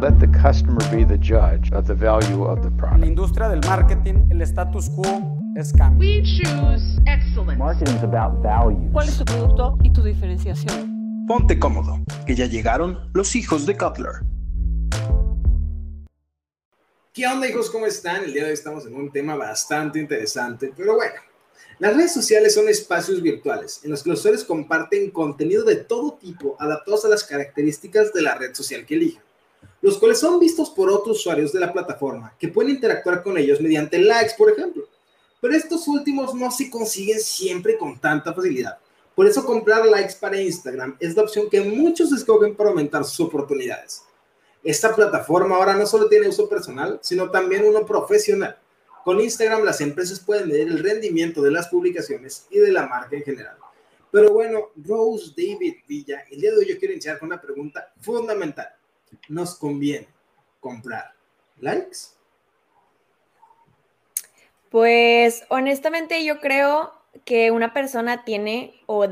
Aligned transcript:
Let 0.00 0.18
the 0.18 0.26
customer 0.28 0.80
be 0.90 1.04
the 1.04 1.16
judge 1.18 1.70
of 1.72 1.86
the 1.86 1.94
value 1.94 2.44
of 2.44 2.60
the 2.60 2.68
En 2.68 2.76
la 2.76 2.88
product. 2.88 3.06
industria 3.06 3.48
del 3.48 3.60
marketing, 3.60 4.28
el 4.30 4.42
status 4.42 4.88
quo 4.90 5.38
es 5.56 5.72
cambio. 5.72 6.00
We 6.00 6.22
choose 6.22 7.00
excellence. 7.06 7.56
Marketing 7.58 7.94
is 7.96 8.02
about 8.02 8.42
value. 8.42 8.90
¿Cuál 8.92 9.08
es 9.08 9.18
tu 9.18 9.24
producto 9.24 9.78
y 9.84 9.92
tu 9.92 10.02
diferenciación? 10.02 11.24
Ponte 11.28 11.56
cómodo, 11.58 12.00
que 12.26 12.34
ya 12.34 12.46
llegaron 12.46 12.98
los 13.14 13.36
hijos 13.36 13.64
de 13.64 13.76
Cutler. 13.76 14.12
¿Qué 17.12 17.26
onda 17.26 17.46
hijos? 17.46 17.70
¿Cómo 17.70 17.86
están? 17.86 18.24
El 18.24 18.32
día 18.32 18.42
de 18.42 18.48
hoy 18.48 18.54
estamos 18.54 18.86
en 18.86 18.94
un 18.96 19.12
tema 19.12 19.36
bastante 19.36 20.00
interesante, 20.00 20.72
pero 20.76 20.96
bueno, 20.96 21.14
las 21.78 21.94
redes 21.94 22.12
sociales 22.12 22.54
son 22.54 22.68
espacios 22.68 23.22
virtuales 23.22 23.80
en 23.84 23.90
los 23.90 24.02
que 24.02 24.10
los 24.10 24.18
usuarios 24.18 24.44
comparten 24.44 25.10
contenido 25.10 25.62
de 25.64 25.76
todo 25.76 26.14
tipo 26.14 26.56
adaptados 26.58 27.04
a 27.04 27.08
las 27.08 27.22
características 27.22 28.12
de 28.12 28.22
la 28.22 28.34
red 28.34 28.54
social 28.54 28.84
que 28.86 28.94
elijan, 28.94 29.22
los 29.82 29.98
cuales 29.98 30.20
son 30.20 30.38
vistos 30.38 30.70
por 30.70 30.90
otros 30.90 31.18
usuarios 31.18 31.52
de 31.52 31.60
la 31.60 31.72
plataforma 31.72 32.34
que 32.38 32.48
pueden 32.48 32.70
interactuar 32.70 33.22
con 33.22 33.36
ellos 33.36 33.60
mediante 33.60 33.98
likes, 33.98 34.34
por 34.38 34.50
ejemplo. 34.50 34.84
Pero 35.40 35.54
estos 35.54 35.88
últimos 35.88 36.34
no 36.34 36.50
se 36.52 36.70
consiguen 36.70 37.20
siempre 37.20 37.76
con 37.76 37.98
tanta 37.98 38.32
facilidad. 38.32 38.78
Por 39.14 39.26
eso 39.26 39.44
comprar 39.44 39.84
likes 39.84 40.14
para 40.18 40.40
Instagram 40.40 40.96
es 41.00 41.16
la 41.16 41.22
opción 41.24 41.50
que 41.50 41.60
muchos 41.60 42.12
escogen 42.12 42.54
para 42.54 42.70
aumentar 42.70 43.04
sus 43.04 43.26
oportunidades. 43.26 44.04
Esta 44.62 44.94
plataforma 44.94 45.56
ahora 45.56 45.74
no 45.74 45.84
solo 45.84 46.08
tiene 46.08 46.28
uso 46.28 46.48
personal, 46.48 47.00
sino 47.02 47.28
también 47.30 47.64
uno 47.64 47.84
profesional. 47.84 48.56
Con 49.04 49.20
Instagram 49.20 49.64
las 49.64 49.80
empresas 49.80 50.20
pueden 50.20 50.46
medir 50.46 50.68
el 50.68 50.78
rendimiento 50.78 51.42
de 51.42 51.50
las 51.50 51.66
publicaciones 51.66 52.46
y 52.50 52.60
de 52.60 52.70
la 52.70 52.86
marca 52.86 53.16
en 53.16 53.24
general. 53.24 53.56
Pero 54.12 54.32
bueno, 54.32 54.70
Rose 54.76 55.32
David 55.36 55.74
Villa, 55.88 56.24
el 56.30 56.40
día 56.40 56.52
de 56.52 56.58
hoy 56.58 56.68
yo 56.68 56.78
quiero 56.78 56.92
iniciar 56.92 57.18
con 57.18 57.26
una 57.26 57.40
pregunta 57.40 57.92
fundamental. 58.00 58.68
¿Nos 59.28 59.56
conviene 59.56 60.08
comprar 60.60 61.12
likes? 61.58 61.98
Pues 64.70 65.44
honestamente 65.48 66.24
yo 66.24 66.40
creo 66.40 66.92
que 67.24 67.50
una 67.50 67.74
persona 67.74 68.24
tiene 68.24 68.74
o 68.86 69.06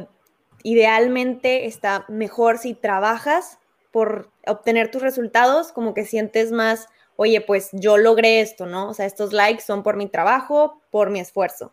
idealmente 0.63 1.67
está 1.67 2.05
mejor 2.09 2.59
si 2.59 2.75
trabajas 2.75 3.59
por 3.91 4.31
obtener 4.47 4.91
tus 4.91 5.03
resultados, 5.03 5.73
como 5.73 5.95
que 5.95 6.05
sientes 6.05 6.53
más, 6.53 6.87
oye, 7.17 7.41
pues 7.41 7.71
yo 7.73 7.99
logré 7.99 8.41
esto, 8.41 8.67
¿no? 8.67 8.89
O 8.89 8.95
sea, 8.95 9.07
estos 9.07 9.33
likes 9.33 9.63
son 9.63 9.83
por 9.83 9.97
mi 9.97 10.07
trabajo, 10.07 10.81
por 10.91 11.11
mi 11.11 11.21
esfuerzo. 11.21 11.73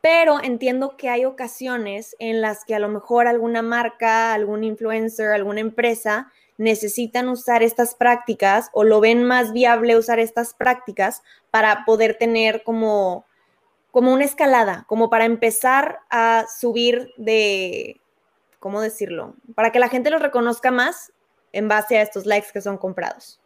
Pero 0.00 0.42
entiendo 0.42 0.96
que 0.98 1.08
hay 1.08 1.24
ocasiones 1.24 2.14
en 2.18 2.42
las 2.42 2.64
que 2.64 2.74
a 2.74 2.78
lo 2.78 2.88
mejor 2.88 3.26
alguna 3.26 3.62
marca, 3.62 4.34
algún 4.34 4.64
influencer, 4.64 5.30
alguna 5.30 5.60
empresa 5.60 6.30
necesitan 6.56 7.28
usar 7.28 7.62
estas 7.62 7.94
prácticas 7.94 8.70
o 8.72 8.84
lo 8.84 9.00
ven 9.00 9.24
más 9.24 9.52
viable 9.52 9.96
usar 9.96 10.18
estas 10.18 10.54
prácticas 10.54 11.22
para 11.50 11.84
poder 11.84 12.16
tener 12.16 12.62
como, 12.62 13.24
como 13.90 14.12
una 14.12 14.24
escalada, 14.24 14.84
como 14.88 15.10
para 15.10 15.24
empezar 15.24 16.00
a 16.10 16.46
subir 16.60 17.12
de, 17.16 18.00
¿cómo 18.60 18.80
decirlo? 18.80 19.34
Para 19.54 19.72
que 19.72 19.78
la 19.78 19.88
gente 19.88 20.10
los 20.10 20.22
reconozca 20.22 20.70
más 20.70 21.12
en 21.52 21.68
base 21.68 21.98
a 21.98 22.02
estos 22.02 22.26
likes 22.26 22.48
que 22.52 22.60
son 22.60 22.78
comprados. 22.78 23.40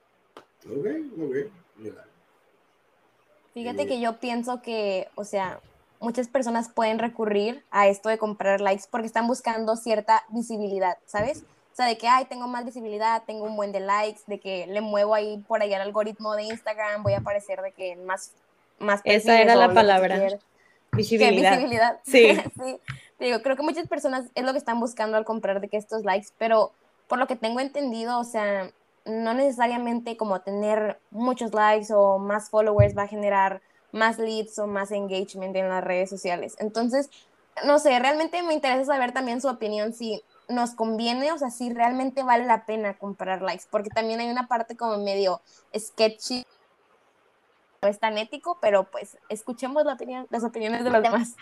Ok, 0.67 0.87
ok. 1.21 1.37
mira. 1.77 2.05
Fíjate 3.55 3.87
que 3.87 4.01
yo 4.01 4.21
pienso 4.21 4.63
que, 4.63 5.09
o 5.17 5.25
sea, 5.25 5.61
muchas 6.01 6.29
personas 6.29 6.69
pueden 6.69 6.99
recurrir 6.99 7.65
a 7.71 7.89
esto 7.89 8.09
de 8.09 8.19
comprar 8.19 8.61
likes 8.61 8.85
porque 8.91 9.07
están 9.07 9.27
buscando 9.27 9.75
cierta 9.77 10.25
visibilidad, 10.29 10.97
¿sabes? 11.07 11.45
O 11.79 11.81
sea, 11.81 11.87
de 11.87 11.97
que, 11.97 12.09
ay, 12.09 12.25
tengo 12.25 12.49
más 12.49 12.65
visibilidad, 12.65 13.23
tengo 13.25 13.45
un 13.45 13.55
buen 13.55 13.71
de 13.71 13.79
likes, 13.79 14.23
de 14.27 14.41
que 14.41 14.67
le 14.67 14.81
muevo 14.81 15.15
ahí 15.15 15.39
por 15.47 15.63
ahí 15.63 15.73
al 15.73 15.83
algoritmo 15.83 16.35
de 16.35 16.43
Instagram, 16.43 17.05
voy 17.05 17.13
a 17.13 17.19
aparecer 17.19 17.63
de 17.63 17.71
que 17.71 17.95
más, 17.95 18.33
más 18.81 19.01
Esa 19.05 19.41
era 19.41 19.55
la 19.55 19.73
palabra. 19.73 20.17
quiera. 20.19 20.39
¿Qué 20.39 20.97
Visibilidad. 20.97 21.53
visibilidad? 21.53 22.01
Sí. 22.05 22.35
sí. 22.35 22.81
Te 23.17 23.27
digo, 23.27 23.43
creo 23.43 23.55
que 23.55 23.63
muchas 23.63 23.87
personas 23.87 24.25
es 24.35 24.45
lo 24.45 24.51
que 24.51 24.59
están 24.59 24.81
buscando 24.81 25.17
al 25.17 25.25
comprar 25.25 25.61
de 25.61 25.69
que 25.69 25.77
estos 25.77 26.03
likes, 26.03 26.31
pero 26.37 26.73
por 27.07 27.21
lo 27.21 27.29
que 27.29 27.37
tengo 27.37 27.61
entendido, 27.61 28.19
o 28.19 28.25
sea, 28.25 28.73
no 29.05 29.35
necesariamente 29.35 30.17
como 30.17 30.41
tener 30.41 30.99
muchos 31.13 31.55
likes 31.55 31.95
o 31.95 32.19
más 32.19 32.51
followers 32.51 32.99
va 32.99 33.05
a 33.05 33.07
generar 33.07 33.61
más 33.93 34.19
leads 34.19 34.59
o 34.59 34.67
más 34.67 34.91
engagement 34.91 35.55
en 35.55 35.69
las 35.69 35.85
redes 35.85 36.11
sociales. 36.11 36.57
Entonces, 36.59 37.09
no 37.65 37.79
sé, 37.79 37.97
realmente 38.01 38.43
me 38.43 38.55
interesa 38.55 38.85
saber 38.85 39.13
también 39.13 39.41
su 39.41 39.47
opinión 39.49 39.93
si 39.93 40.23
nos 40.49 40.75
conviene, 40.75 41.33
o 41.33 41.39
sea, 41.39 41.51
si 41.51 41.73
realmente 41.73 42.23
vale 42.23 42.47
la 42.47 42.65
pena 42.65 42.95
comprar 42.95 43.43
likes, 43.43 43.65
porque 43.71 43.91
también 43.91 44.21
hay 44.21 44.31
una 44.31 44.49
parte 44.49 44.77
como 44.77 44.99
medio 44.99 45.41
sketchy, 45.77 46.45
no 47.83 47.89
es 47.89 47.99
tan 48.01 48.19
ético, 48.19 48.59
pero 48.61 48.85
pues 48.85 49.19
escuchemos 49.29 49.85
la 49.85 49.95
opinión, 49.95 50.27
las 50.31 50.43
opiniones 50.43 50.85
de 50.85 50.91
los 50.91 51.03
demás. 51.03 51.37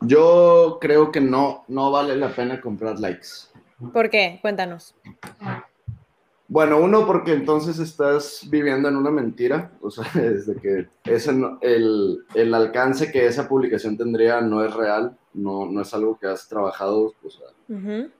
Yo 0.00 0.78
creo 0.80 1.12
que 1.12 1.20
no, 1.20 1.64
no 1.68 1.90
vale 1.90 2.16
la 2.16 2.34
pena 2.34 2.60
comprar 2.60 2.98
likes. 2.98 3.28
¿Por 3.92 4.10
qué? 4.10 4.38
Cuéntanos. 4.42 4.94
Bueno, 6.52 6.78
uno, 6.82 7.06
porque 7.06 7.32
entonces 7.32 7.78
estás 7.78 8.46
viviendo 8.50 8.86
en 8.86 8.96
una 8.96 9.10
mentira, 9.10 9.72
o 9.80 9.90
sea, 9.90 10.04
desde 10.14 10.54
que 10.60 10.86
ese 11.06 11.32
no- 11.32 11.56
el, 11.62 12.18
el 12.34 12.52
alcance 12.52 13.10
que 13.10 13.24
esa 13.26 13.48
publicación 13.48 13.96
tendría 13.96 14.42
no 14.42 14.62
es 14.62 14.74
real, 14.74 15.16
no, 15.32 15.64
no 15.64 15.80
es 15.80 15.94
algo 15.94 16.18
que 16.18 16.26
has 16.26 16.46
trabajado, 16.48 17.14
o 17.24 17.30
sea, 17.30 17.46
Ujú. 17.70 18.10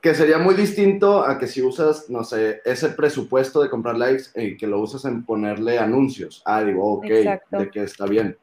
que 0.00 0.14
sería 0.14 0.38
muy 0.38 0.54
distinto 0.54 1.22
a 1.22 1.38
que 1.38 1.46
si 1.46 1.60
usas, 1.60 2.08
no 2.08 2.24
sé, 2.24 2.62
ese 2.64 2.88
presupuesto 2.88 3.60
de 3.62 3.68
comprar 3.68 3.98
likes 3.98 4.24
y 4.36 4.56
que 4.56 4.66
lo 4.66 4.80
usas 4.80 5.04
en 5.04 5.26
ponerle 5.26 5.78
anuncios. 5.78 6.40
Ah, 6.46 6.64
digo, 6.64 6.94
ok, 6.94 7.04
Exacto. 7.10 7.58
de 7.58 7.70
que 7.70 7.82
está 7.82 8.06
bien. 8.06 8.38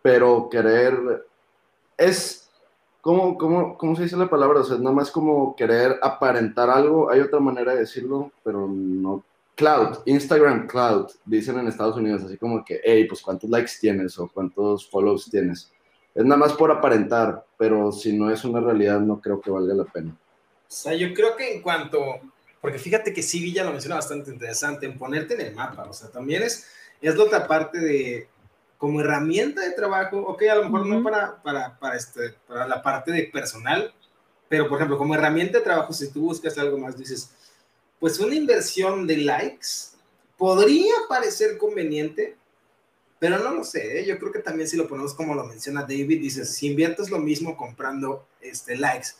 Pero 0.00 0.48
querer 0.50 1.26
es, 1.98 2.43
¿cómo, 3.04 3.36
cómo, 3.36 3.76
cómo 3.76 3.94
se 3.94 4.04
dice 4.04 4.16
la 4.16 4.30
palabra? 4.30 4.60
O 4.60 4.64
sea, 4.64 4.78
nada 4.78 4.92
más 4.92 5.10
como 5.10 5.54
querer 5.54 5.98
aparentar 6.02 6.70
algo. 6.70 7.10
Hay 7.10 7.20
otra 7.20 7.38
manera 7.38 7.74
de 7.74 7.80
decirlo, 7.80 8.32
pero 8.42 8.66
no. 8.66 9.22
Cloud, 9.54 9.98
Instagram 10.06 10.66
Cloud, 10.66 11.10
dicen 11.24 11.56
en 11.58 11.68
Estados 11.68 11.96
Unidos, 11.96 12.24
así 12.24 12.36
como 12.36 12.64
que, 12.64 12.80
hey, 12.82 13.04
pues 13.04 13.20
cuántos 13.20 13.48
likes 13.48 13.72
tienes 13.80 14.18
o 14.18 14.26
cuántos 14.26 14.90
follows 14.90 15.30
tienes. 15.30 15.70
Es 16.12 16.24
nada 16.24 16.38
más 16.38 16.54
por 16.54 16.72
aparentar, 16.72 17.44
pero 17.56 17.92
si 17.92 18.12
no 18.16 18.32
es 18.32 18.44
una 18.44 18.58
realidad, 18.58 18.98
no 18.98 19.20
creo 19.20 19.40
que 19.40 19.52
valga 19.52 19.74
la 19.74 19.84
pena. 19.84 20.10
O 20.10 20.16
sea, 20.66 20.94
yo 20.94 21.14
creo 21.14 21.36
que 21.36 21.54
en 21.54 21.62
cuanto, 21.62 22.00
porque 22.60 22.78
fíjate 22.78 23.12
que 23.12 23.22
sí, 23.22 23.40
Villa 23.40 23.62
lo 23.62 23.70
menciona 23.70 23.94
bastante 23.96 24.32
interesante, 24.32 24.86
en 24.86 24.98
ponerte 24.98 25.34
en 25.34 25.42
el 25.42 25.54
mapa, 25.54 25.84
o 25.88 25.92
sea, 25.92 26.08
también 26.08 26.42
es, 26.42 26.66
es 27.00 27.14
la 27.14 27.22
otra 27.22 27.46
parte 27.46 27.78
de, 27.78 28.28
como 28.84 29.00
herramienta 29.00 29.62
de 29.62 29.70
trabajo, 29.70 30.18
ok, 30.18 30.42
a 30.42 30.56
lo 30.56 30.64
mejor 30.64 30.84
no 30.84 31.02
para, 31.02 31.42
para, 31.42 31.78
para, 31.78 31.96
este, 31.96 32.34
para 32.46 32.68
la 32.68 32.82
parte 32.82 33.12
de 33.12 33.22
personal, 33.22 33.94
pero 34.46 34.68
por 34.68 34.76
ejemplo, 34.76 34.98
como 34.98 35.14
herramienta 35.14 35.56
de 35.56 35.64
trabajo, 35.64 35.94
si 35.94 36.12
tú 36.12 36.20
buscas 36.20 36.58
algo 36.58 36.76
más, 36.76 36.98
dices, 36.98 37.30
pues 37.98 38.20
una 38.20 38.34
inversión 38.34 39.06
de 39.06 39.16
likes 39.16 39.68
podría 40.36 40.92
parecer 41.08 41.56
conveniente, 41.56 42.36
pero 43.18 43.38
no 43.38 43.52
lo 43.54 43.64
sé, 43.64 44.00
¿eh? 44.00 44.04
yo 44.04 44.18
creo 44.18 44.32
que 44.32 44.40
también 44.40 44.68
si 44.68 44.76
lo 44.76 44.86
ponemos 44.86 45.14
como 45.14 45.34
lo 45.34 45.44
menciona 45.44 45.80
David, 45.80 46.20
dices, 46.20 46.54
si 46.54 46.66
inviertes 46.66 47.08
lo 47.08 47.18
mismo 47.18 47.56
comprando 47.56 48.26
este, 48.42 48.76
likes 48.76 49.12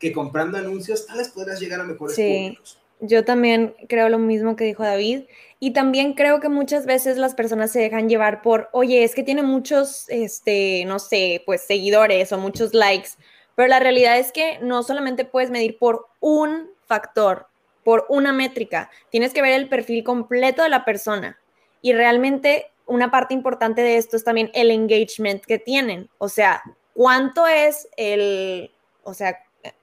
que 0.00 0.12
comprando 0.12 0.58
anuncios, 0.58 1.06
tal 1.06 1.18
vez 1.18 1.28
podrás 1.28 1.60
llegar 1.60 1.78
a 1.80 1.84
mejores 1.84 2.16
Sí. 2.16 2.24
públicos. 2.56 2.81
Yo 3.04 3.24
también 3.24 3.74
creo 3.88 4.08
lo 4.08 4.18
mismo 4.18 4.54
que 4.54 4.62
dijo 4.62 4.84
David. 4.84 5.24
Y 5.58 5.72
también 5.72 6.14
creo 6.14 6.38
que 6.38 6.48
muchas 6.48 6.86
veces 6.86 7.18
las 7.18 7.34
personas 7.34 7.72
se 7.72 7.80
dejan 7.80 8.08
llevar 8.08 8.42
por, 8.42 8.68
oye, 8.72 9.02
es 9.02 9.16
que 9.16 9.24
tiene 9.24 9.42
muchos, 9.42 10.08
este, 10.08 10.84
no 10.86 11.00
sé, 11.00 11.42
pues 11.44 11.62
seguidores 11.62 12.32
o 12.32 12.38
muchos 12.38 12.74
likes. 12.74 13.10
Pero 13.56 13.68
la 13.68 13.80
realidad 13.80 14.18
es 14.18 14.30
que 14.30 14.60
no 14.60 14.84
solamente 14.84 15.24
puedes 15.24 15.50
medir 15.50 15.78
por 15.78 16.06
un 16.20 16.70
factor, 16.86 17.48
por 17.82 18.06
una 18.08 18.32
métrica. 18.32 18.88
Tienes 19.10 19.34
que 19.34 19.42
ver 19.42 19.54
el 19.54 19.68
perfil 19.68 20.04
completo 20.04 20.62
de 20.62 20.68
la 20.68 20.84
persona. 20.84 21.40
Y 21.80 21.94
realmente 21.94 22.70
una 22.86 23.10
parte 23.10 23.34
importante 23.34 23.82
de 23.82 23.96
esto 23.96 24.16
es 24.16 24.22
también 24.22 24.48
el 24.54 24.70
engagement 24.70 25.44
que 25.44 25.58
tienen. 25.58 26.08
O 26.18 26.28
sea, 26.28 26.62
cuánto 26.94 27.48
es 27.48 27.88
el, 27.96 28.70
o 29.02 29.12
sea, 29.12 29.40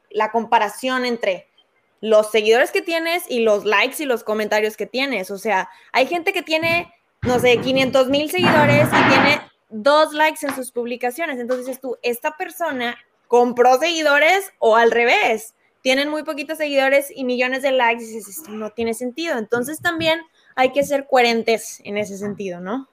la 0.10 0.32
comparación 0.32 1.06
entre 1.06 1.49
los 2.02 2.32
seguidores 2.32 2.72
que 2.72 2.82
tienes 2.82 3.24
y 3.30 3.40
los 3.40 3.66
likes 3.66 4.02
y 4.02 4.06
los 4.06 4.24
comentarios 4.24 4.78
que 4.78 4.86
tienes. 4.86 5.32
O 5.32 5.38
sea, 5.38 5.70
hay 5.92 6.08
gente 6.08 6.34
que 6.34 6.42
tiene, 6.42 6.94
no 7.22 7.40
sé, 7.40 7.58
500 7.58 8.10
mil 8.10 8.30
seguidores 8.30 8.88
y 8.88 9.10
tiene 9.10 9.42
dos 9.70 10.14
likes 10.14 10.46
en 10.46 10.56
sus 10.56 10.72
publicaciones. 10.72 11.40
Entonces 11.40 11.68
dices 11.68 11.82
tú, 11.82 11.98
esta 12.02 12.36
persona 12.36 12.98
compró 13.28 13.78
seguidores 13.80 14.52
o 14.60 14.76
al 14.76 14.92
revés. 14.92 15.54
Tienen 15.82 16.10
muy 16.10 16.24
poquitos 16.24 16.58
seguidores 16.58 17.10
y 17.16 17.24
millones 17.24 17.62
de 17.62 17.72
likes 17.72 18.04
dices, 18.04 18.28
esto 18.28 18.52
no 18.52 18.72
tiene 18.72 18.94
sentido. 18.94 19.38
Entonces 19.38 19.82
también 19.82 20.20
hay 20.56 20.74
que 20.74 20.84
ser 20.84 21.08
coherentes 21.10 21.80
en 21.86 21.98
ese 21.98 22.18
sentido, 22.18 22.60
¿no? 22.60 22.89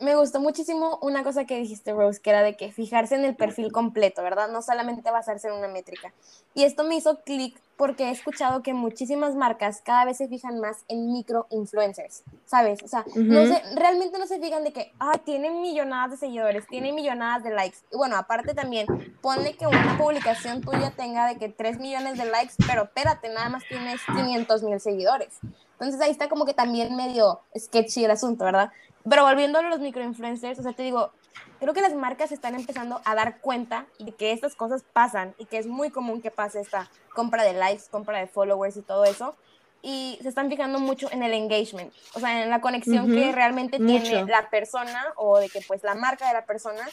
Me 0.00 0.14
gustó 0.14 0.40
muchísimo 0.40 0.98
una 1.02 1.24
cosa 1.24 1.44
que 1.44 1.58
dijiste, 1.58 1.92
Rose, 1.92 2.20
que 2.20 2.30
era 2.30 2.42
de 2.42 2.56
que 2.56 2.70
fijarse 2.70 3.16
en 3.16 3.24
el 3.24 3.34
perfil 3.34 3.72
completo, 3.72 4.22
¿verdad? 4.22 4.48
No 4.48 4.62
solamente 4.62 5.10
basarse 5.10 5.48
en 5.48 5.54
una 5.54 5.66
métrica. 5.66 6.12
Y 6.54 6.62
esto 6.62 6.84
me 6.84 6.94
hizo 6.94 7.20
clic 7.22 7.60
porque 7.76 8.04
he 8.04 8.10
escuchado 8.10 8.62
que 8.62 8.74
muchísimas 8.74 9.34
marcas 9.34 9.82
cada 9.84 10.04
vez 10.04 10.16
se 10.16 10.28
fijan 10.28 10.60
más 10.60 10.78
en 10.88 11.12
micro 11.12 11.46
influencers, 11.50 12.22
¿sabes? 12.44 12.82
O 12.82 12.88
sea, 12.88 13.04
no 13.14 13.40
realmente 13.76 14.18
no 14.18 14.26
se 14.26 14.40
fijan 14.40 14.64
de 14.64 14.72
que, 14.72 14.92
ah, 15.00 15.18
tienen 15.24 15.60
millonadas 15.60 16.12
de 16.12 16.16
seguidores, 16.16 16.66
tienen 16.68 16.94
millonadas 16.94 17.42
de 17.42 17.50
likes. 17.50 17.78
Y 17.92 17.96
bueno, 17.96 18.16
aparte 18.16 18.54
también, 18.54 18.86
ponle 19.20 19.56
que 19.56 19.66
una 19.66 19.96
publicación 19.98 20.60
tuya 20.60 20.92
tenga 20.96 21.26
de 21.26 21.38
que 21.38 21.48
3 21.48 21.78
millones 21.78 22.18
de 22.18 22.24
likes, 22.24 22.54
pero 22.66 22.84
espérate, 22.84 23.28
nada 23.30 23.48
más 23.48 23.64
tienes 23.68 24.00
500 24.06 24.62
mil 24.62 24.80
seguidores. 24.80 25.38
Entonces 25.72 26.00
ahí 26.00 26.10
está 26.10 26.28
como 26.28 26.44
que 26.44 26.54
también 26.54 26.96
medio 26.96 27.40
sketchy 27.56 28.04
el 28.04 28.10
asunto, 28.10 28.44
¿verdad? 28.44 28.72
Pero 29.08 29.24
volviendo 29.24 29.58
a 29.58 29.62
los 29.62 29.80
microinfluencers, 29.80 30.58
o 30.58 30.62
sea, 30.62 30.72
te 30.72 30.82
digo, 30.82 31.12
creo 31.60 31.74
que 31.74 31.80
las 31.80 31.94
marcas 31.94 32.32
están 32.32 32.54
empezando 32.54 33.00
a 33.04 33.14
dar 33.14 33.40
cuenta 33.40 33.86
de 33.98 34.12
que 34.12 34.32
estas 34.32 34.54
cosas 34.54 34.84
pasan 34.92 35.34
y 35.38 35.46
que 35.46 35.58
es 35.58 35.66
muy 35.66 35.90
común 35.90 36.20
que 36.20 36.30
pase 36.30 36.60
esta 36.60 36.90
compra 37.14 37.44
de 37.44 37.52
likes, 37.54 37.84
compra 37.90 38.18
de 38.18 38.26
followers 38.26 38.76
y 38.76 38.82
todo 38.82 39.04
eso. 39.04 39.36
Y 39.80 40.18
se 40.22 40.28
están 40.28 40.48
fijando 40.48 40.80
mucho 40.80 41.10
en 41.12 41.22
el 41.22 41.32
engagement, 41.32 41.92
o 42.14 42.20
sea, 42.20 42.42
en 42.42 42.50
la 42.50 42.60
conexión 42.60 43.12
que 43.12 43.30
realmente 43.30 43.78
tiene 43.78 44.24
la 44.24 44.50
persona 44.50 45.12
o 45.14 45.38
de 45.38 45.48
que 45.48 45.60
pues 45.60 45.84
la 45.84 45.94
marca 45.94 46.26
de 46.26 46.34
la 46.34 46.44
persona 46.44 46.84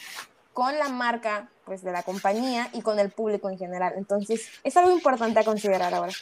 con 0.56 0.78
la 0.78 0.88
marca 0.88 1.50
pues 1.66 1.82
de 1.82 1.92
la 1.92 2.02
compañía 2.02 2.70
y 2.72 2.80
con 2.80 2.98
el 2.98 3.10
público 3.10 3.50
en 3.50 3.58
general. 3.58 3.92
Entonces, 3.98 4.48
es 4.64 4.74
algo 4.78 4.90
importante 4.90 5.38
a 5.38 5.44
considerar 5.44 5.92
ahora. 5.92 6.12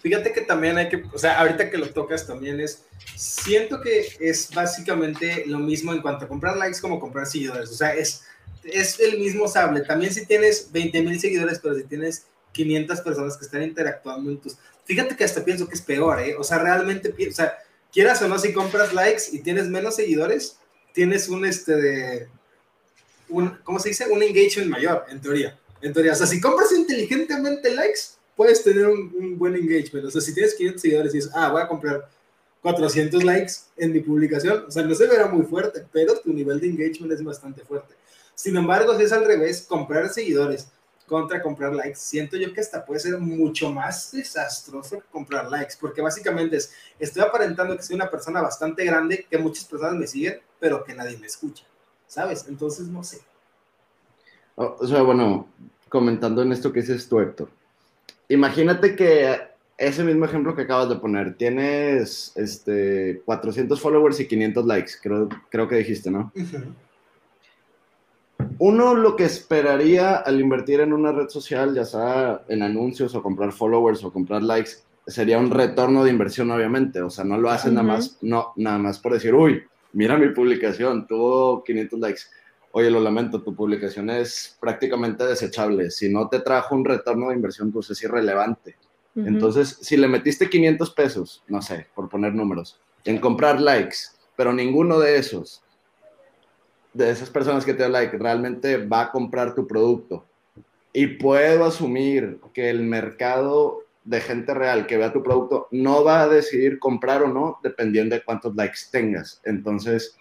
Fíjate 0.00 0.32
que 0.32 0.42
también 0.42 0.78
hay 0.78 0.88
que, 0.88 1.02
o 1.12 1.18
sea, 1.18 1.40
ahorita 1.40 1.70
que 1.70 1.78
lo 1.78 1.90
tocas 1.90 2.24
también 2.24 2.60
es, 2.60 2.84
siento 3.16 3.80
que 3.80 4.06
es 4.20 4.54
básicamente 4.54 5.42
lo 5.46 5.58
mismo 5.58 5.92
en 5.92 6.02
cuanto 6.02 6.24
a 6.24 6.28
comprar 6.28 6.56
likes 6.56 6.80
como 6.80 7.00
comprar 7.00 7.26
seguidores. 7.26 7.68
O 7.70 7.74
sea, 7.74 7.92
es, 7.94 8.22
es 8.62 9.00
el 9.00 9.18
mismo 9.18 9.48
sable. 9.48 9.80
También 9.80 10.14
si 10.14 10.24
tienes 10.24 10.70
20 10.70 11.02
mil 11.02 11.18
seguidores, 11.18 11.58
pero 11.58 11.74
si 11.74 11.82
tienes 11.82 12.26
500 12.52 13.00
personas 13.00 13.36
que 13.36 13.44
están 13.44 13.64
interactuando 13.64 14.30
en 14.30 14.38
tus... 14.38 14.56
Fíjate 14.84 15.16
que 15.16 15.24
hasta 15.24 15.44
pienso 15.44 15.66
que 15.66 15.74
es 15.74 15.82
peor, 15.82 16.20
¿eh? 16.20 16.36
O 16.38 16.44
sea, 16.44 16.58
realmente, 16.58 17.12
o 17.28 17.32
sea, 17.32 17.58
quieras 17.92 18.22
o 18.22 18.28
no, 18.28 18.38
si 18.38 18.52
compras 18.52 18.94
likes 18.94 19.24
y 19.32 19.40
tienes 19.40 19.66
menos 19.66 19.96
seguidores, 19.96 20.60
tienes 20.92 21.28
un, 21.28 21.44
este, 21.44 21.74
de 21.74 22.28
un, 23.34 23.58
¿cómo 23.64 23.78
se 23.78 23.90
dice? 23.90 24.06
Un 24.10 24.22
engagement 24.22 24.70
mayor, 24.70 25.04
en 25.08 25.20
teoría. 25.20 25.58
En 25.80 25.92
teoría, 25.92 26.12
o 26.12 26.16
sea, 26.16 26.26
si 26.26 26.40
compras 26.40 26.72
inteligentemente 26.72 27.74
likes, 27.74 28.00
puedes 28.36 28.62
tener 28.62 28.86
un, 28.86 29.38
buen 29.38 29.54
engagement. 29.54 30.06
O 30.06 30.10
sea, 30.10 30.20
si 30.20 30.32
tienes 30.32 30.54
500 30.54 30.80
seguidores 30.80 31.14
y 31.14 31.18
dices, 31.18 31.32
ah, 31.34 31.50
voy 31.50 31.62
a 31.62 31.68
comprar 31.68 32.08
400 32.62 33.22
likes 33.22 33.52
en 33.76 33.92
mi 33.92 34.00
publicación, 34.00 34.64
o 34.66 34.70
sea, 34.70 34.82
no 34.82 34.94
se 34.94 35.06
verá 35.06 35.26
muy 35.26 35.44
fuerte, 35.44 35.84
pero 35.92 36.18
tu 36.20 36.32
nivel 36.32 36.60
de 36.60 36.68
engagement 36.68 37.12
es 37.12 37.22
bastante 37.22 37.62
fuerte. 37.62 37.94
Sin 38.34 38.56
embargo, 38.56 38.96
si 38.96 39.04
es 39.04 39.12
al 39.12 39.24
revés, 39.24 39.62
comprar 39.62 40.08
seguidores 40.08 40.68
contra 41.06 41.42
comprar 41.42 41.74
likes, 41.74 41.98
siento 41.98 42.36
yo 42.38 42.52
que 42.54 42.62
hasta 42.62 42.84
puede 42.84 43.00
ser 43.00 43.18
mucho 43.18 43.70
más 43.70 44.12
desastroso 44.12 45.02
comprar 45.10 45.50
likes, 45.50 45.74
porque 45.78 46.00
básicamente 46.00 46.56
es, 46.56 46.72
estoy 46.98 47.22
aparentando 47.22 47.76
que 47.76 47.82
soy 47.82 47.96
una 47.96 48.10
persona 48.10 48.40
bastante 48.40 48.84
grande, 48.84 49.26
que 49.28 49.36
muchas 49.36 49.64
personas 49.64 49.96
me 49.96 50.06
siguen, 50.06 50.40
pero 50.58 50.82
que 50.82 50.94
nadie 50.94 51.18
me 51.18 51.26
escucha. 51.26 51.64
¿Sabes? 52.14 52.46
Entonces, 52.48 52.86
no 52.86 53.02
sé. 53.02 53.18
O 54.54 54.86
sea, 54.86 55.02
bueno, 55.02 55.48
comentando 55.88 56.42
en 56.42 56.52
esto 56.52 56.72
que 56.72 56.80
dices 56.80 57.08
tú, 57.08 57.18
Héctor. 57.18 57.48
Imagínate 58.28 58.94
que 58.94 59.36
ese 59.76 60.04
mismo 60.04 60.24
ejemplo 60.24 60.54
que 60.54 60.62
acabas 60.62 60.88
de 60.88 60.96
poner, 60.96 61.34
tienes 61.34 62.32
este, 62.36 63.20
400 63.24 63.80
followers 63.80 64.20
y 64.20 64.28
500 64.28 64.64
likes, 64.64 64.92
creo, 65.02 65.28
creo 65.50 65.68
que 65.68 65.76
dijiste, 65.76 66.12
¿no? 66.12 66.32
Uno 68.58 68.94
lo 68.94 69.16
que 69.16 69.24
esperaría 69.24 70.14
al 70.14 70.40
invertir 70.40 70.80
en 70.80 70.92
una 70.92 71.10
red 71.10 71.28
social, 71.28 71.74
ya 71.74 71.84
sea 71.84 72.42
en 72.48 72.62
anuncios 72.62 73.12
o 73.16 73.22
comprar 73.22 73.50
followers 73.50 74.04
o 74.04 74.12
comprar 74.12 74.44
likes, 74.44 74.70
sería 75.04 75.38
un 75.38 75.50
retorno 75.50 76.04
de 76.04 76.10
inversión, 76.10 76.52
obviamente. 76.52 77.02
O 77.02 77.10
sea, 77.10 77.24
no 77.24 77.38
lo 77.38 77.50
hacen 77.50 77.74
nada 77.74 77.86
más, 77.88 78.18
no, 78.22 78.52
nada 78.54 78.78
más 78.78 79.00
por 79.00 79.14
decir, 79.14 79.34
uy, 79.34 79.64
mira 79.94 80.18
mi 80.18 80.28
publicación, 80.28 81.06
tuvo 81.06 81.64
500 81.64 81.98
likes. 82.00 82.20
Oye, 82.72 82.90
lo 82.90 83.00
lamento, 83.00 83.42
tu 83.42 83.54
publicación 83.54 84.10
es 84.10 84.58
prácticamente 84.60 85.24
desechable. 85.24 85.90
Si 85.90 86.12
no 86.12 86.28
te 86.28 86.40
trajo 86.40 86.74
un 86.74 86.84
retorno 86.84 87.28
de 87.28 87.36
inversión, 87.36 87.70
pues 87.72 87.88
es 87.90 88.02
irrelevante. 88.02 88.76
Entonces, 89.16 89.78
si 89.80 89.96
le 89.96 90.08
metiste 90.08 90.50
500 90.50 90.90
pesos, 90.90 91.44
no 91.46 91.62
sé, 91.62 91.86
por 91.94 92.08
poner 92.08 92.34
números, 92.34 92.80
en 93.04 93.18
comprar 93.18 93.60
likes, 93.60 93.96
pero 94.34 94.52
ninguno 94.52 94.98
de 94.98 95.16
esos, 95.16 95.62
de 96.92 97.10
esas 97.10 97.30
personas 97.30 97.64
que 97.64 97.74
te 97.74 97.84
dan 97.84 97.92
like, 97.92 98.18
realmente 98.18 98.76
va 98.76 99.02
a 99.02 99.12
comprar 99.12 99.54
tu 99.54 99.68
producto. 99.68 100.24
Y 100.92 101.06
puedo 101.06 101.64
asumir 101.64 102.40
que 102.52 102.70
el 102.70 102.82
mercado 102.82 103.83
de 104.04 104.20
gente 104.20 104.52
real 104.52 104.86
que 104.86 104.98
vea 104.98 105.12
tu 105.12 105.22
producto 105.22 105.68
no 105.70 106.04
va 106.04 106.22
a 106.22 106.28
decidir 106.28 106.78
comprar 106.78 107.22
o 107.22 107.28
no 107.28 107.58
dependiendo 107.62 108.14
de 108.14 108.22
cuántos 108.22 108.54
likes 108.54 108.80
tengas. 108.90 109.40
Entonces, 109.44 110.16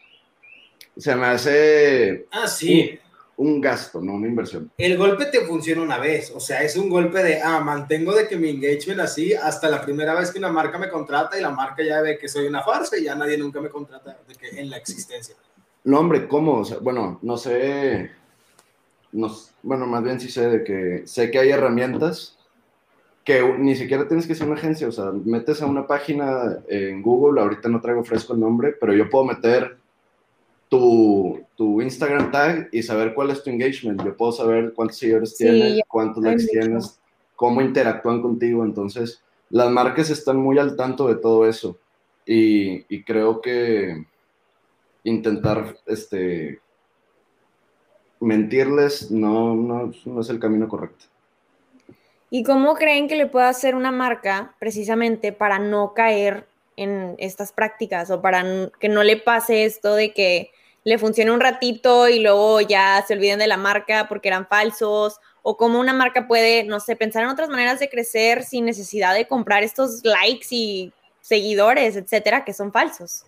se 0.96 1.16
me 1.16 1.26
hace 1.28 2.28
ah, 2.32 2.48
sí. 2.48 2.98
un, 3.36 3.60
gasto, 3.60 4.00
no 4.02 4.14
una 4.14 4.28
inversión. 4.28 4.72
El 4.78 4.98
golpe 4.98 5.26
te 5.26 5.42
funciona 5.42 5.82
una 5.82 5.98
vez, 5.98 6.32
o 6.34 6.40
sea, 6.40 6.64
es 6.64 6.78
un 6.78 6.90
golpe 6.90 7.22
de, 7.22 7.42
ah, 7.42 7.60
mantengo 7.60 8.14
de 8.14 8.28
que 8.28 8.38
mi 8.38 8.50
engagement 8.50 9.02
así 9.02 9.34
hasta 9.34 9.70
la 9.70 9.82
primera 9.82 10.14
vez 10.14 10.32
que 10.32 10.40
una 10.40 10.52
marca 10.52 10.78
me 10.78 10.90
contrata 10.90 11.38
y 11.38 11.42
la 11.42 11.50
marca 11.50 11.84
ya 11.84 12.02
ve 12.02 12.18
que 12.18 12.30
soy 12.30 12.48
una 12.48 12.64
farsa 12.64 12.98
y 12.98 13.04
ya 13.04 13.16
nadie 13.16 13.38
nunca 13.38 13.60
me 13.60 13.70
contrata 13.70 14.18
de 14.28 14.36
que, 14.36 14.60
en 14.60 14.70
la 14.70 14.78
existencia. 14.78 15.36
No, 15.84 16.00
hombre, 16.00 16.28
¿cómo? 16.28 16.60
O 16.60 16.66
sea, 16.66 16.78
bueno, 16.78 17.20
no 17.22 17.36
sé, 17.36 18.12
no, 19.12 19.36
bueno, 19.62 19.86
más 19.88 20.04
bien 20.04 20.22
sí 20.22 20.30
sé 20.30 20.48
de 20.48 20.64
que 20.64 21.02
sé 21.06 21.30
que 21.30 21.40
hay 21.40 21.50
herramientas 21.50 22.38
que 23.24 23.42
ni 23.58 23.76
siquiera 23.76 24.08
tienes 24.08 24.28
que 24.28 24.36
ser 24.36 24.48
una 24.48 24.58
agencia, 24.58 24.88
o 24.88 24.92
sea, 24.92 25.12
metes 25.12 25.62
a 25.62 25.66
una 25.66 25.88
página 25.88 26.60
en 26.68 27.02
Google, 27.02 27.42
ahorita 27.42 27.70
no 27.70 27.80
traigo 27.80 28.04
fresco 28.04 28.34
el 28.34 28.42
nombre, 28.42 28.76
pero 28.80 28.94
yo 28.94 29.10
puedo 29.10 29.26
meter 29.26 29.78
tu, 30.68 31.40
tu 31.56 31.82
Instagram 31.82 32.32
tag 32.32 32.70
y 32.72 32.84
saber 32.84 33.14
cuál 33.14 33.30
es 33.30 33.44
tu 33.44 33.50
engagement, 33.50 34.04
yo 34.04 34.18
puedo 34.18 34.32
saber 34.32 34.74
cuántos 34.74 34.98
seguidores 34.98 35.38
tienes, 35.38 35.82
cuántos 35.88 36.24
likes 36.24 36.48
tienes, 36.48 37.00
cómo 37.36 37.62
interactúan 37.62 38.22
contigo, 38.22 38.66
entonces 38.66 39.22
las 39.50 39.70
marcas 39.70 40.10
están 40.10 40.38
muy 40.38 40.58
al 40.58 40.76
tanto 40.76 41.08
de 41.08 41.16
todo 41.16 41.48
eso. 41.48 41.78
Y, 42.26 42.86
y 42.94 43.04
creo 43.04 43.42
que 43.42 44.06
intentar 45.04 45.78
este, 45.86 46.60
mentirles 48.20 49.12
no, 49.12 49.56
no, 49.56 49.92
no 50.06 50.22
es 50.22 50.30
el 50.30 50.40
camino 50.40 50.68
correcto. 50.68 51.06
¿Y 52.36 52.42
cómo 52.42 52.74
creen 52.74 53.08
que 53.08 53.16
le 53.16 53.28
puede 53.28 53.46
hacer 53.46 53.76
una 53.76 53.92
marca 53.92 54.56
precisamente 54.58 55.34
para 55.34 55.60
no 55.60 55.94
caer 55.94 56.48
en 56.78 57.14
estas 57.20 57.52
prácticas 57.52 58.10
o 58.10 58.24
para 58.24 58.44
que 58.80 58.90
no 58.90 59.04
le 59.04 59.18
pase 59.18 59.66
esto 59.66 59.94
de 59.94 60.14
que 60.16 60.50
le 60.84 60.98
funcione 60.98 61.30
un 61.30 61.40
ratito 61.40 62.10
y 62.10 62.22
luego 62.22 62.60
ya 62.60 63.04
se 63.08 63.14
olviden 63.14 63.38
de 63.38 63.46
la 63.46 63.58
marca 63.58 64.08
porque 64.10 64.30
eran 64.30 64.48
falsos? 64.48 65.20
O 65.44 65.58
cómo 65.58 65.80
una 65.80 65.94
marca 65.94 66.28
puede, 66.28 66.64
no 66.64 66.80
sé, 66.80 66.96
pensar 66.96 67.22
en 67.22 67.30
otras 67.30 67.50
maneras 67.50 67.80
de 67.80 67.88
crecer 67.88 68.44
sin 68.44 68.66
necesidad 68.66 69.14
de 69.14 69.28
comprar 69.28 69.62
estos 69.62 70.04
likes 70.04 70.48
y 70.50 70.92
seguidores, 71.22 71.96
etcétera, 71.96 72.44
que 72.44 72.54
son 72.54 72.72
falsos. 72.72 73.26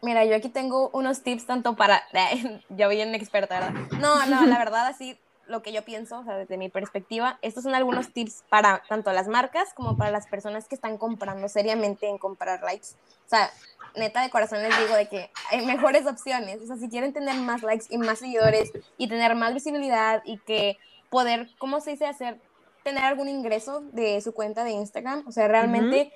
Mira, 0.00 0.24
yo 0.24 0.34
aquí 0.34 0.48
tengo 0.48 0.88
unos 0.94 1.22
tips 1.22 1.44
tanto 1.44 1.76
para, 1.76 2.02
yo 2.70 2.88
bien 2.88 3.14
experta, 3.14 3.60
¿verdad? 3.60 3.80
No, 4.00 4.24
no, 4.24 4.46
la 4.46 4.56
verdad 4.56 4.86
así 4.86 5.18
lo 5.46 5.62
que 5.62 5.72
yo 5.72 5.84
pienso, 5.84 6.20
o 6.20 6.24
sea, 6.24 6.36
desde 6.36 6.56
mi 6.56 6.68
perspectiva, 6.68 7.38
estos 7.42 7.64
son 7.64 7.74
algunos 7.74 8.12
tips 8.12 8.44
para 8.48 8.82
tanto 8.88 9.12
las 9.12 9.28
marcas 9.28 9.74
como 9.74 9.96
para 9.96 10.10
las 10.10 10.26
personas 10.26 10.68
que 10.68 10.74
están 10.74 10.98
comprando 10.98 11.48
seriamente 11.48 12.08
en 12.08 12.18
comprar 12.18 12.62
likes. 12.62 12.88
O 13.26 13.28
sea, 13.28 13.50
neta 13.96 14.22
de 14.22 14.30
corazón 14.30 14.62
les 14.62 14.78
digo 14.78 14.94
de 14.94 15.08
que 15.08 15.30
hay 15.50 15.64
mejores 15.64 16.06
opciones. 16.06 16.60
O 16.62 16.66
sea, 16.66 16.76
si 16.76 16.88
quieren 16.88 17.12
tener 17.12 17.36
más 17.36 17.62
likes 17.62 17.86
y 17.90 17.98
más 17.98 18.18
seguidores 18.18 18.72
y 18.96 19.08
tener 19.08 19.34
más 19.34 19.54
visibilidad 19.54 20.22
y 20.24 20.38
que 20.38 20.78
poder, 21.10 21.48
¿cómo 21.58 21.80
se 21.80 21.92
dice? 21.92 22.06
Hacer, 22.06 22.40
tener 22.82 23.04
algún 23.04 23.28
ingreso 23.28 23.80
de 23.92 24.20
su 24.20 24.32
cuenta 24.32 24.64
de 24.64 24.72
Instagram. 24.72 25.24
O 25.26 25.32
sea, 25.32 25.48
realmente 25.48 26.12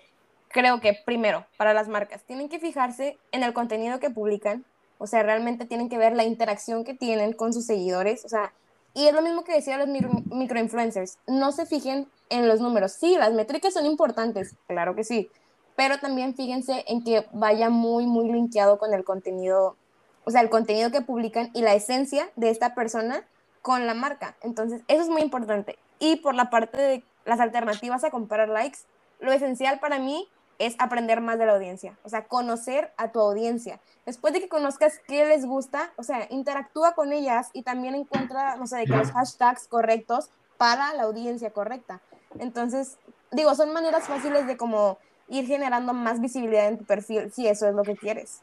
creo 0.49 0.80
que 0.80 0.99
primero, 1.04 1.47
para 1.56 1.75
las 1.75 1.88
marcas, 1.88 2.25
tienen 2.25 2.49
que 2.49 2.58
fijarse 2.58 3.18
en 3.32 3.42
el 3.42 3.52
contenido 3.52 4.00
que 4.00 4.11
publican. 4.11 4.64
O 4.99 5.06
sea, 5.06 5.23
realmente 5.23 5.66
tienen 5.66 5.88
que 5.88 5.99
ver 5.99 6.14
la 6.14 6.25
interacción 6.25 6.85
que 6.85 6.94
tienen 6.94 7.32
con 7.32 7.52
sus 7.52 7.66
seguidores. 7.66 8.25
O 8.25 8.28
sea, 8.28 8.52
y 8.99 9.07
es 9.07 9.14
lo 9.14 9.23
mismo 9.23 9.45
que 9.45 9.52
decía 9.52 9.78
los 9.78 9.87
microinfluencers, 9.87 11.19
no 11.28 11.52
se 11.52 11.67
fijen 11.67 12.09
en 12.31 12.49
los 12.49 12.61
números. 12.61 12.90
Sí, 12.90 13.17
las 13.17 13.33
métricas 13.33 13.73
son 13.73 13.87
importantes, 13.87 14.57
claro 14.67 14.97
que 14.97 15.05
sí, 15.05 15.31
pero 15.76 16.00
también 16.00 16.35
fíjense 16.35 16.85
en 16.88 17.05
que 17.05 17.25
vaya 17.33 17.71
muy, 17.71 18.09
muy 18.09 18.28
linkeado 18.28 18.76
con 18.76 18.93
el 18.93 19.05
contenido, 19.05 19.76
o 20.25 20.33
sea, 20.33 20.40
el 20.40 20.50
contenido 20.50 20.90
que 20.90 21.00
publican 21.00 21.50
y 21.55 21.62
la 21.62 21.75
esencia 21.75 22.28
de 22.35 22.50
esta 22.50 22.75
persona 22.75 23.25
con 23.62 23.87
la 23.87 23.95
marca. 23.95 24.37
Entonces, 24.43 24.83
eso 24.88 25.02
es 25.02 25.09
muy 25.09 25.23
importante. 25.23 25.78
Y 26.00 26.17
por 26.17 26.35
la 26.35 26.50
parte 26.50 26.83
de 26.83 27.05
las 27.25 27.38
alternativas 27.38 28.02
a 28.02 28.11
comprar 28.11 28.49
likes, 28.49 28.81
lo 29.21 29.31
esencial 29.31 29.78
para 29.78 30.00
mí 30.00 30.28
es 30.59 30.75
aprender 30.79 31.21
más 31.21 31.38
de 31.38 31.47
la 31.47 31.53
audiencia, 31.53 31.97
o 32.03 32.09
sea, 32.09 32.27
conocer 32.27 32.93
a 32.97 33.12
tu 33.12 33.21
audiencia. 33.21 33.81
Después 34.05 34.33
de 34.33 34.41
que 34.41 34.49
conozcas 34.49 35.00
qué 35.07 35.25
les 35.25 35.47
gusta, 35.47 35.93
o 35.97 36.03
sea, 36.03 36.27
interactúa 36.31 36.95
con 36.95 37.12
ellas 37.12 37.50
y 37.53 37.62
también 37.62 37.95
encuentra, 37.95 38.57
no 38.57 38.67
sé, 38.67 38.79
de 38.79 38.87
los 38.87 39.12
hashtags 39.12 39.69
correctos 39.69 40.31
para 40.57 40.93
la 40.95 41.05
audiencia 41.05 41.50
correcta. 41.50 42.00
Entonces, 42.38 42.99
digo, 43.31 43.55
son 43.55 43.73
maneras 43.73 44.09
fáciles 44.09 44.47
de 44.47 44.57
como 44.57 44.99
ir 45.29 45.47
generando 45.47 45.93
más 45.93 46.21
visibilidad 46.21 46.67
en 46.67 46.79
tu 46.79 46.85
perfil, 46.85 47.31
si 47.33 47.47
eso 47.47 47.69
es 47.69 47.75
lo 47.75 47.85
que 47.85 47.97
quieres. 47.97 48.43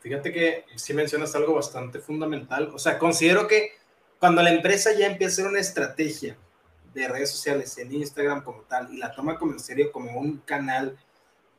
Fíjate 0.00 0.32
que 0.32 0.64
sí 0.76 0.94
mencionas 0.94 1.34
algo 1.34 1.54
bastante 1.54 1.98
fundamental. 1.98 2.70
O 2.74 2.78
sea, 2.78 2.98
considero 2.98 3.46
que 3.46 3.72
cuando 4.18 4.42
la 4.42 4.52
empresa 4.52 4.92
ya 4.92 5.06
empieza 5.06 5.46
una 5.48 5.60
estrategia 5.60 6.36
de 6.94 7.08
redes 7.08 7.30
sociales 7.30 7.76
en 7.78 7.92
Instagram 7.92 8.44
como 8.44 8.62
tal 8.62 8.92
y 8.92 8.98
la 8.98 9.12
toma 9.12 9.38
como 9.38 9.52
en 9.52 9.60
serio 9.60 9.90
como 9.90 10.18
un 10.18 10.38
canal 10.38 10.98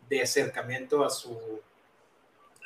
de 0.09 0.21
acercamiento 0.21 1.03
a 1.03 1.09
su 1.09 1.37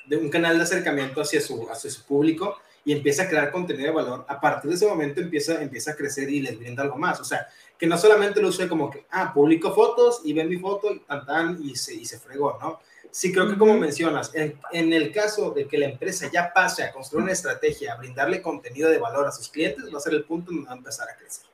de 0.08 0.18
un 0.18 0.30
canal 0.30 0.58
de 0.58 0.64
acercamiento 0.64 1.22
hacia 1.22 1.42
su, 1.42 1.70
hacia 1.70 1.92
su 1.92 2.04
público 2.04 2.58
y 2.86 2.94
empieza 2.94 3.24
a 3.24 3.28
crear 3.28 3.52
contenido 3.52 3.88
de 3.88 3.94
valor, 3.94 4.26
a 4.30 4.40
partir 4.40 4.70
de 4.70 4.78
ese 4.78 4.88
momento 4.88 5.20
empieza, 5.20 5.62
empieza 5.62 5.92
a 5.92 5.96
crecer 5.96 6.30
y 6.30 6.40
les 6.40 6.58
brinda 6.58 6.84
algo 6.84 6.96
más. 6.96 7.20
O 7.20 7.26
sea, 7.26 7.46
que 7.78 7.86
no 7.86 7.98
solamente 7.98 8.42
lo 8.42 8.48
use 8.48 8.70
como 8.70 8.90
que, 8.90 9.06
ah, 9.12 9.34
publico 9.34 9.76
fotos 9.76 10.22
y 10.24 10.32
ven 10.32 10.48
mi 10.48 10.58
foto 10.58 10.94
y 10.94 11.02
tan, 11.26 11.62
y 11.62 11.76
se, 11.76 11.94
y 11.94 12.06
se 12.06 12.18
fregó, 12.18 12.58
¿no? 12.62 12.80
Sí, 13.12 13.34
creo 13.34 13.50
que 13.50 13.58
como 13.58 13.78
mencionas, 13.78 14.34
en, 14.36 14.60
en, 14.72 14.94
el 14.94 15.12
caso 15.12 15.52
de 15.52 15.68
que 15.68 15.78
la 15.78 15.88
empresa 15.88 16.30
ya 16.32 16.52
pase 16.54 16.84
a 16.84 16.92
construir 16.92 17.24
una 17.24 17.34
estrategia, 17.34 17.94
a 17.94 17.98
brindarle 17.98 18.42
contenido 18.42 18.90
de 18.90 19.00
valor 19.00 19.28
a 19.28 19.32
sus 19.32 19.50
clientes, 19.50 19.86
va 19.94 19.98
a 19.98 20.02
ser 20.02 20.14
el 20.14 20.24
punto 20.24 20.52
donde 20.52 20.68
va 20.68 20.74
a 20.74 20.78
empezar 20.78 21.10
a 21.10 21.16
crecer. 21.16 21.46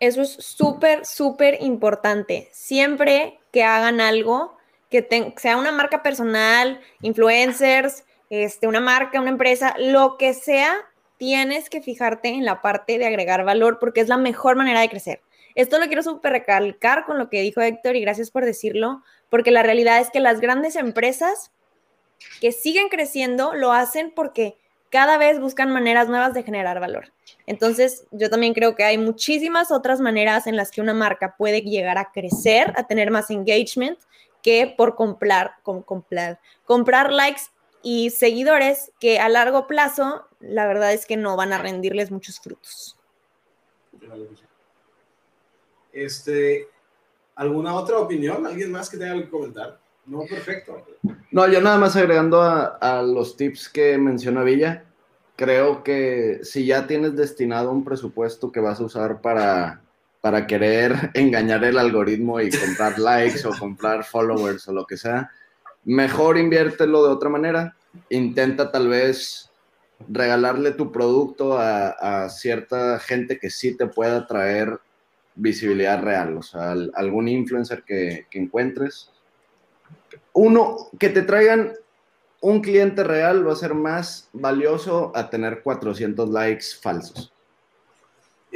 Eso 0.00 0.22
es 0.22 0.32
súper, 0.32 1.04
súper 1.04 1.58
importante. 1.60 2.48
Siempre 2.52 3.40
que 3.52 3.64
hagan 3.64 4.00
algo, 4.00 4.57
que 4.90 5.34
sea 5.36 5.56
una 5.56 5.72
marca 5.72 6.02
personal, 6.02 6.80
influencers, 7.02 8.04
este, 8.30 8.66
una 8.66 8.80
marca, 8.80 9.20
una 9.20 9.30
empresa, 9.30 9.74
lo 9.78 10.16
que 10.18 10.34
sea, 10.34 10.76
tienes 11.16 11.68
que 11.68 11.82
fijarte 11.82 12.28
en 12.28 12.44
la 12.44 12.62
parte 12.62 12.98
de 12.98 13.06
agregar 13.06 13.44
valor 13.44 13.78
porque 13.78 14.00
es 14.00 14.08
la 14.08 14.16
mejor 14.16 14.56
manera 14.56 14.80
de 14.80 14.88
crecer. 14.88 15.20
Esto 15.54 15.78
lo 15.78 15.86
quiero 15.86 16.02
súper 16.02 16.32
recalcar 16.32 17.04
con 17.04 17.18
lo 17.18 17.28
que 17.28 17.42
dijo 17.42 17.60
Héctor 17.60 17.96
y 17.96 18.00
gracias 18.00 18.30
por 18.30 18.44
decirlo, 18.44 19.02
porque 19.28 19.50
la 19.50 19.62
realidad 19.62 20.00
es 20.00 20.10
que 20.10 20.20
las 20.20 20.40
grandes 20.40 20.76
empresas 20.76 21.50
que 22.40 22.52
siguen 22.52 22.88
creciendo 22.88 23.54
lo 23.54 23.72
hacen 23.72 24.12
porque 24.14 24.56
cada 24.90 25.18
vez 25.18 25.40
buscan 25.40 25.70
maneras 25.70 26.08
nuevas 26.08 26.32
de 26.32 26.42
generar 26.42 26.80
valor. 26.80 27.12
Entonces, 27.46 28.06
yo 28.10 28.30
también 28.30 28.54
creo 28.54 28.74
que 28.74 28.84
hay 28.84 28.98
muchísimas 28.98 29.70
otras 29.70 30.00
maneras 30.00 30.46
en 30.46 30.56
las 30.56 30.70
que 30.70 30.80
una 30.80 30.94
marca 30.94 31.34
puede 31.36 31.60
llegar 31.60 31.98
a 31.98 32.10
crecer, 32.12 32.72
a 32.76 32.86
tener 32.86 33.10
más 33.10 33.30
engagement, 33.30 33.98
que 34.42 34.72
por 34.76 34.94
comprar, 34.94 35.56
comprar, 35.62 36.40
comprar 36.64 37.12
likes 37.12 37.42
y 37.82 38.10
seguidores 38.10 38.92
que 39.00 39.18
a 39.18 39.28
largo 39.28 39.66
plazo, 39.66 40.26
la 40.40 40.66
verdad 40.66 40.92
es 40.92 41.06
que 41.06 41.16
no 41.16 41.36
van 41.36 41.52
a 41.52 41.58
rendirles 41.58 42.10
muchos 42.10 42.40
frutos. 42.40 42.96
Este, 45.92 46.68
¿Alguna 47.34 47.74
otra 47.74 47.98
opinión? 47.98 48.46
¿Alguien 48.46 48.72
más 48.72 48.90
que 48.90 48.96
tenga 48.96 49.14
que 49.14 49.28
comentar? 49.28 49.78
No, 50.06 50.20
perfecto. 50.20 50.84
No, 51.30 51.46
yo 51.46 51.60
nada 51.60 51.78
más 51.78 51.94
agregando 51.96 52.42
a, 52.42 53.02
los 53.02 53.36
tips 53.36 53.68
que 53.68 53.98
menciona 53.98 54.42
Villa, 54.42 54.84
creo 55.36 55.84
que 55.84 56.40
si 56.42 56.66
ya 56.66 56.86
tienes 56.86 57.14
destinado 57.14 57.70
un 57.70 57.84
presupuesto 57.84 58.50
que 58.50 58.60
vas 58.60 58.80
a 58.80 58.84
usar 58.84 59.20
para, 59.20 59.82
para 60.20 60.46
querer 60.46 61.10
engañar 61.14 61.64
el 61.64 61.78
algoritmo 61.78 62.40
y 62.40 62.50
comprar 62.50 62.98
likes 62.98 63.46
o 63.46 63.50
comprar 63.58 64.04
followers 64.04 64.68
o 64.68 64.72
lo 64.72 64.86
que 64.86 64.96
sea, 64.96 65.30
mejor 65.84 66.38
inviértelo 66.38 67.04
de 67.04 67.12
otra 67.12 67.28
manera. 67.28 67.76
Intenta 68.10 68.70
tal 68.70 68.88
vez 68.88 69.50
regalarle 70.08 70.72
tu 70.72 70.92
producto 70.92 71.58
a, 71.58 71.88
a 72.24 72.28
cierta 72.28 72.98
gente 73.00 73.38
que 73.38 73.50
sí 73.50 73.76
te 73.76 73.86
pueda 73.86 74.26
traer 74.26 74.78
visibilidad 75.34 76.02
real, 76.02 76.36
o 76.36 76.42
sea, 76.42 76.74
algún 76.94 77.28
influencer 77.28 77.82
que, 77.84 78.26
que 78.30 78.38
encuentres. 78.38 79.10
Uno, 80.32 80.88
que 80.98 81.08
te 81.08 81.22
traigan 81.22 81.72
un 82.40 82.60
cliente 82.60 83.02
real 83.02 83.46
va 83.46 83.52
a 83.52 83.56
ser 83.56 83.74
más 83.74 84.28
valioso 84.32 85.10
a 85.14 85.30
tener 85.30 85.62
400 85.62 86.28
likes 86.28 86.66
falsos 86.80 87.32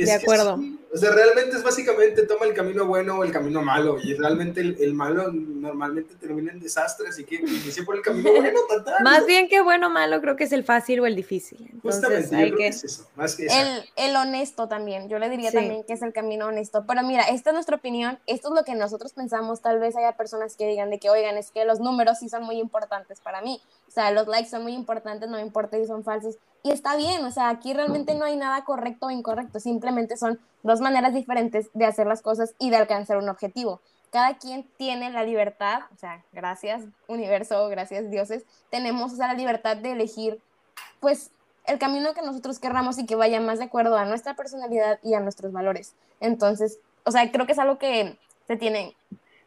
de 0.05 0.13
acuerdo. 0.13 0.61
o 0.93 0.97
sea, 0.97 1.11
realmente 1.11 1.57
es 1.57 1.63
básicamente 1.63 2.27
toma 2.27 2.47
el 2.47 2.55
camino 2.55 2.87
bueno 2.87 3.19
o 3.19 3.25
el 3.25 3.33
camino 3.33 3.63
malo. 3.63 3.99
Y 4.03 4.15
realmente 4.15 4.61
el, 4.61 4.95
malo 4.95 5.33
normalmente 5.33 6.15
termina 6.17 6.53
en 6.53 6.61
desastre, 6.61 7.09
así 7.09 7.25
que 7.25 7.37
inicia 7.37 7.85
por 7.85 7.97
el 7.97 8.03
camino 8.03 8.31
bueno. 8.37 8.59
Más 9.03 9.27
bien 9.27 9.49
que 9.49 9.61
bueno 9.61 9.89
o 9.89 9.91
malo, 9.91 10.21
creo 10.21 10.37
que 10.37 10.45
es 10.45 10.53
el 10.53 10.65
fácil 10.65 11.01
o 11.01 11.07
el 11.07 11.17
difícil. 11.17 11.71
Justamente, 11.83 12.35
hay 12.35 12.55
que... 12.55 12.69
es 12.69 12.85
eso, 12.85 13.09
más 13.17 13.37
que 13.37 13.47
el, 13.47 13.85
el, 13.97 14.17
honesto 14.17 14.69
también, 14.69 15.09
yo 15.09 15.19
le 15.19 15.29
diría 15.29 15.51
también 15.51 15.85
que 15.85 15.95
es 15.95 16.03
el 16.03 16.13
camino 16.13 16.47
honesto. 16.47 16.85
Pero 16.87 17.03
mira, 17.03 17.25
esta 17.25 17.51
es 17.51 17.55
nuestra 17.55 17.77
opinión, 17.77 18.19
esto 18.27 18.49
es 18.49 18.55
lo 18.55 18.65
que 18.65 18.75
nosotros 18.75 19.13
pensamos. 19.13 19.61
Tal 19.61 19.79
vez 19.79 19.97
haya 19.97 20.17
personas 20.17 20.57
que 20.57 20.67
digan 20.67 20.91
de 20.91 20.99
que, 20.99 21.11
oigan, 21.11 21.37
es 21.37 21.51
que 21.51 21.65
los 21.65 21.81
números 21.81 22.19
sí 22.19 22.29
son 22.29 22.45
muy 22.45 22.59
importantes 22.59 23.21
para 23.21 23.41
mí. 23.41 23.61
O 23.93 23.95
sea, 23.95 24.11
los 24.11 24.27
likes 24.27 24.49
son 24.49 24.63
muy 24.63 24.73
importantes, 24.73 25.29
no 25.29 25.37
me 25.37 25.43
importa 25.43 25.77
si 25.77 25.85
son 25.85 26.03
falsos 26.03 26.39
y 26.63 26.71
está 26.71 26.97
bien, 26.97 27.23
o 27.27 27.31
sea, 27.31 27.51
aquí 27.51 27.75
realmente 27.75 28.15
no 28.15 28.25
hay 28.25 28.37
nada 28.37 28.65
correcto 28.65 29.07
o 29.07 29.11
incorrecto, 29.11 29.61
simplemente 29.61 30.17
son 30.17 30.41
dos 30.63 30.81
maneras 30.81 31.13
diferentes 31.13 31.69
de 31.75 31.85
hacer 31.85 32.07
las 32.07 32.23
cosas 32.23 32.55
y 32.59 32.71
de 32.71 32.77
alcanzar 32.77 33.19
un 33.19 33.29
objetivo. 33.29 33.83
Cada 34.11 34.39
quien 34.39 34.67
tiene 34.79 35.11
la 35.11 35.25
libertad, 35.25 35.81
o 35.93 35.99
sea, 35.99 36.25
gracias 36.33 36.85
universo, 37.07 37.69
gracias 37.69 38.11
dioses, 38.11 38.45
tenemos 38.71 39.13
la 39.19 39.35
libertad 39.35 39.77
de 39.77 39.93
elegir, 39.93 40.41
pues, 41.01 41.31
el 41.67 41.79
camino 41.79 42.15
que 42.15 42.23
nosotros 42.23 42.59
querramos 42.59 42.99
y 42.99 43.05
que 43.05 43.15
vaya 43.15 43.43
más 43.43 43.59
de 43.59 43.67
acuerdo 43.67 43.99
a 43.99 44.07
nuestra 44.07 44.35
personalidad 44.35 45.01
y 45.03 45.13
a 45.13 45.21
nuestros 45.21 45.53
valores. 45.53 45.95
Entonces, 46.19 46.79
o 47.05 47.11
sea, 47.11 47.31
creo 47.31 47.45
que 47.45 47.53
es 47.53 47.59
algo 47.59 47.77
que 47.77 48.19
se 48.47 48.57
tiene, 48.57 48.97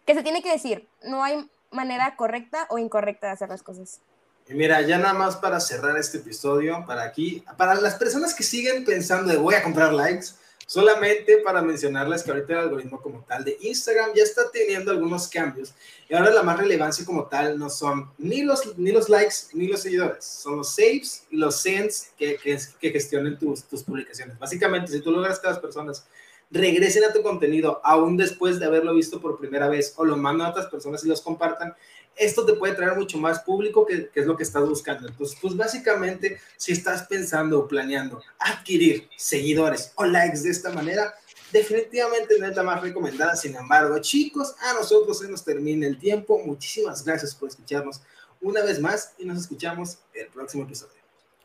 que 0.06 0.14
se 0.14 0.22
tiene 0.22 0.44
que 0.44 0.52
decir, 0.52 0.88
no 1.04 1.24
hay 1.24 1.50
manera 1.72 2.16
correcta 2.16 2.68
o 2.70 2.78
incorrecta 2.78 3.28
de 3.28 3.34
hacer 3.34 3.50
las 3.50 3.64
cosas. 3.64 4.02
Y 4.48 4.54
mira, 4.54 4.82
ya 4.82 5.00
nada 5.00 5.14
más 5.14 5.38
para 5.38 5.60
cerrar 5.60 5.98
este 5.98 6.20
episodio, 6.20 6.84
para 6.86 7.04
aquí, 7.04 7.44
para 7.58 7.76
las 7.82 7.96
personas 7.96 8.34
que 8.34 8.44
siguen 8.44 8.86
pensando 8.86 9.32
de 9.32 9.38
voy 9.38 9.56
a 9.56 9.64
comprar 9.64 9.92
likes, 9.92 10.28
solamente 10.68 11.38
para 11.38 11.62
mencionarles 11.62 12.24
que 12.24 12.32
ahorita 12.32 12.54
el 12.54 12.60
algoritmo 12.60 13.02
como 13.02 13.24
tal 13.24 13.44
de 13.44 13.58
Instagram 13.62 14.12
ya 14.16 14.24
está 14.24 14.50
teniendo 14.52 14.92
algunos 14.92 15.28
cambios 15.28 15.74
y 16.10 16.16
ahora 16.16 16.32
la 16.32 16.44
más 16.44 16.58
relevancia 16.58 17.06
como 17.06 17.26
tal 17.26 17.58
no 17.58 17.70
son 17.70 18.12
ni 18.18 18.44
los, 18.44 18.78
ni 18.78 18.92
los 18.92 19.10
likes 19.10 19.36
ni 19.54 19.68
los 19.68 19.82
seguidores, 19.82 20.26
son 20.26 20.58
los 20.58 20.76
saves 20.76 21.26
y 21.32 21.38
los 21.38 21.60
sends 21.62 22.12
que, 22.18 22.38
que, 22.38 22.60
que 22.80 22.92
gestionen 22.92 23.40
tus, 23.40 23.64
tus 23.64 23.84
publicaciones. 23.84 24.38
Básicamente, 24.38 24.92
si 24.92 25.02
tú 25.02 25.12
logras 25.12 25.40
que 25.40 25.48
las 25.48 25.60
personas 25.60 26.06
regresen 26.52 27.04
a 27.04 27.14
tu 27.14 27.24
contenido 27.24 27.82
aún 27.84 28.18
después 28.18 28.60
de 28.60 28.66
haberlo 28.66 28.94
visto 28.94 29.20
por 29.20 29.40
primera 29.40 29.68
vez 29.68 29.94
o 29.98 30.06
lo 30.06 30.16
mandan 30.18 30.48
a 30.48 30.50
otras 30.52 30.68
personas 30.68 31.04
y 31.04 31.08
los 31.08 31.22
compartan, 31.22 31.76
esto 32.16 32.46
te 32.46 32.54
puede 32.54 32.74
traer 32.74 32.96
mucho 32.96 33.18
más 33.18 33.40
público 33.42 33.86
que, 33.86 34.10
es 34.14 34.26
lo 34.26 34.38
que 34.38 34.44
estás 34.44 34.68
buscando. 34.68 35.08
Entonces, 35.08 35.38
pues 35.42 35.56
básicamente, 35.56 36.40
si 36.58 36.72
estás 36.72 37.04
pensando 37.04 37.60
o 37.60 37.68
planeando 37.68 38.22
adquirir 38.40 39.10
seguidores 39.16 39.92
o 39.96 40.06
likes 40.06 40.40
de 40.40 40.50
esta 40.50 40.72
manera, 40.72 41.14
definitivamente 41.52 42.40
no 42.40 42.48
es 42.48 42.56
la 42.56 42.64
más 42.64 42.82
recomendada. 42.82 43.36
Sin 43.36 43.56
embargo, 43.56 44.00
chicos, 44.00 44.56
a 44.62 44.74
nosotros 44.74 45.20
se 45.20 45.28
nos 45.28 45.44
termina 45.44 45.88
el 45.88 45.98
tiempo. 45.98 46.40
Muchísimas 46.46 47.04
gracias 47.04 47.36
por 47.36 47.50
escucharnos 47.50 48.02
una 48.42 48.62
vez 48.64 48.80
más 48.80 49.14
y 49.18 49.26
nos 49.26 49.40
escuchamos 49.40 50.00
el 50.14 50.28
próximo 50.28 50.64
episodio. 50.64 50.94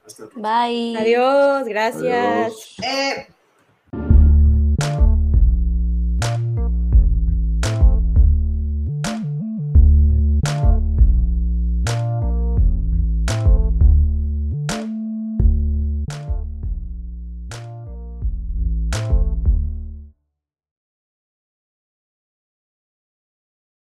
Hasta 0.07 0.25
luego. 0.25 0.41
Bye. 0.41 0.97
Adiós, 0.97 1.65
gracias. 1.67 2.77
Eh, 2.83 3.27